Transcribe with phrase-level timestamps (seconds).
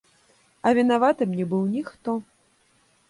[0.69, 2.17] А вінаватым не быў ніхто.